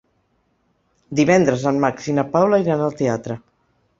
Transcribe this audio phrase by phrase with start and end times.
[1.19, 3.37] Divendres en Max i na Paula iran al teatre.